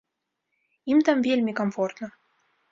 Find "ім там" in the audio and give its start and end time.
0.93-1.17